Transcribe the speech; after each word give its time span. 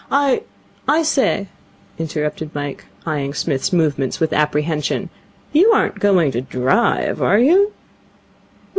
I' 0.11 0.41
'I 0.87 1.03
say,' 1.03 1.47
interrupted 1.99 2.55
Mike, 2.55 2.85
eyeing 3.05 3.35
Psmith's 3.35 3.71
movements 3.71 4.19
with 4.19 4.33
apprehension, 4.33 5.11
'you 5.53 5.69
aren't 5.71 5.99
going 5.99 6.31
to 6.31 6.41
drive, 6.41 7.21
are 7.21 7.37
you?' 7.37 7.71